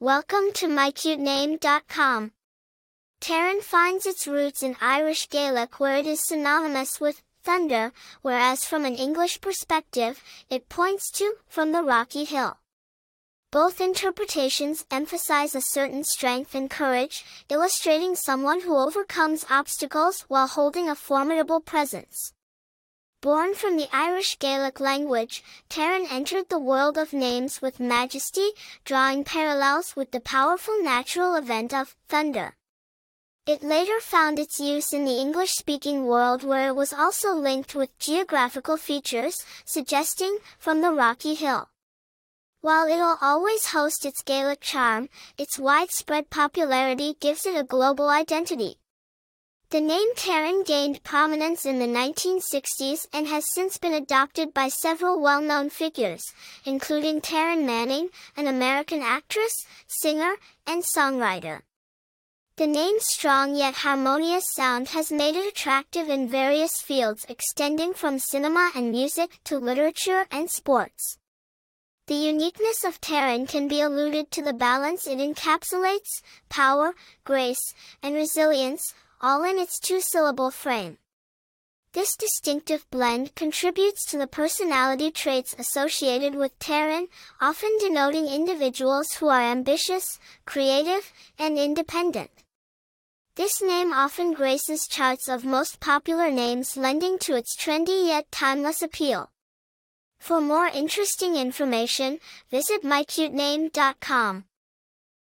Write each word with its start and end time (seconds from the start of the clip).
Welcome 0.00 0.52
to 0.54 0.68
mycutename.com. 0.68 2.30
Taryn 3.20 3.60
finds 3.60 4.06
its 4.06 4.28
roots 4.28 4.62
in 4.62 4.76
Irish 4.80 5.28
Gaelic 5.28 5.80
where 5.80 5.96
it 5.96 6.06
is 6.06 6.24
synonymous 6.24 7.00
with 7.00 7.24
thunder, 7.42 7.90
whereas 8.22 8.64
from 8.64 8.84
an 8.84 8.94
English 8.94 9.40
perspective, 9.40 10.22
it 10.48 10.68
points 10.68 11.10
to 11.18 11.34
from 11.48 11.72
the 11.72 11.82
rocky 11.82 12.22
hill. 12.22 12.58
Both 13.50 13.80
interpretations 13.80 14.84
emphasize 14.88 15.56
a 15.56 15.60
certain 15.60 16.04
strength 16.04 16.54
and 16.54 16.70
courage, 16.70 17.24
illustrating 17.48 18.14
someone 18.14 18.60
who 18.60 18.78
overcomes 18.78 19.46
obstacles 19.50 20.20
while 20.28 20.46
holding 20.46 20.88
a 20.88 20.94
formidable 20.94 21.60
presence. 21.60 22.32
Born 23.20 23.56
from 23.56 23.76
the 23.76 23.88
Irish 23.92 24.38
Gaelic 24.38 24.78
language, 24.78 25.42
Taryn 25.68 26.06
entered 26.08 26.48
the 26.48 26.58
world 26.60 26.96
of 26.96 27.12
names 27.12 27.60
with 27.60 27.80
majesty, 27.80 28.50
drawing 28.84 29.24
parallels 29.24 29.96
with 29.96 30.12
the 30.12 30.20
powerful 30.20 30.80
natural 30.80 31.34
event 31.34 31.74
of 31.74 31.96
thunder. 32.08 32.56
It 33.44 33.64
later 33.64 33.98
found 33.98 34.38
its 34.38 34.60
use 34.60 34.92
in 34.92 35.04
the 35.04 35.18
English-speaking 35.18 36.06
world 36.06 36.44
where 36.44 36.68
it 36.68 36.76
was 36.76 36.92
also 36.92 37.34
linked 37.34 37.74
with 37.74 37.98
geographical 37.98 38.76
features, 38.76 39.44
suggesting 39.64 40.38
from 40.56 40.80
the 40.80 40.92
rocky 40.92 41.34
hill. 41.34 41.70
While 42.60 42.86
it'll 42.86 43.18
always 43.20 43.66
host 43.66 44.06
its 44.06 44.22
Gaelic 44.22 44.60
charm, 44.60 45.08
its 45.36 45.58
widespread 45.58 46.30
popularity 46.30 47.16
gives 47.18 47.46
it 47.46 47.56
a 47.56 47.64
global 47.64 48.10
identity. 48.10 48.78
The 49.70 49.82
name 49.82 50.14
Taryn 50.14 50.64
gained 50.64 51.04
prominence 51.04 51.66
in 51.66 51.78
the 51.78 51.84
1960s 51.84 53.06
and 53.12 53.26
has 53.26 53.44
since 53.52 53.76
been 53.76 53.92
adopted 53.92 54.54
by 54.54 54.70
several 54.70 55.20
well-known 55.20 55.68
figures, 55.68 56.32
including 56.64 57.20
Taryn 57.20 57.66
Manning, 57.66 58.08
an 58.34 58.46
American 58.46 59.02
actress, 59.02 59.66
singer, 59.86 60.36
and 60.66 60.82
songwriter. 60.82 61.60
The 62.56 62.66
name's 62.66 63.08
strong 63.08 63.56
yet 63.56 63.74
harmonious 63.74 64.50
sound 64.54 64.88
has 64.88 65.12
made 65.12 65.36
it 65.36 65.46
attractive 65.46 66.08
in 66.08 66.30
various 66.30 66.80
fields 66.80 67.26
extending 67.28 67.92
from 67.92 68.18
cinema 68.18 68.70
and 68.74 68.90
music 68.90 69.38
to 69.44 69.58
literature 69.58 70.24
and 70.30 70.50
sports. 70.50 71.18
The 72.06 72.14
uniqueness 72.14 72.84
of 72.84 73.02
Taryn 73.02 73.46
can 73.46 73.68
be 73.68 73.82
alluded 73.82 74.30
to 74.30 74.42
the 74.42 74.54
balance 74.54 75.06
it 75.06 75.18
encapsulates, 75.18 76.22
power, 76.48 76.94
grace, 77.24 77.74
and 78.02 78.14
resilience, 78.14 78.94
all 79.20 79.44
in 79.44 79.58
its 79.58 79.78
two-syllable 79.78 80.50
frame. 80.50 80.98
This 81.92 82.16
distinctive 82.16 82.84
blend 82.90 83.34
contributes 83.34 84.04
to 84.06 84.18
the 84.18 84.26
personality 84.26 85.10
traits 85.10 85.54
associated 85.58 86.34
with 86.34 86.58
Taryn, 86.58 87.08
often 87.40 87.76
denoting 87.80 88.26
individuals 88.26 89.14
who 89.14 89.28
are 89.28 89.40
ambitious, 89.40 90.18
creative, 90.44 91.12
and 91.38 91.58
independent. 91.58 92.30
This 93.36 93.62
name 93.62 93.92
often 93.92 94.32
graces 94.32 94.86
charts 94.86 95.28
of 95.28 95.44
most 95.44 95.80
popular 95.80 96.30
names 96.30 96.76
lending 96.76 97.18
to 97.20 97.36
its 97.36 97.56
trendy 97.56 98.08
yet 98.08 98.30
timeless 98.30 98.82
appeal. 98.82 99.30
For 100.18 100.40
more 100.40 100.66
interesting 100.66 101.36
information, 101.36 102.18
visit 102.50 102.82
mycutename.com. 102.82 104.47